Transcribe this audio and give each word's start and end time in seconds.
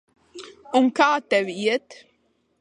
Un 0.79 0.89
kā 1.01 1.09
tev 1.35 1.53
iet? 1.57 2.01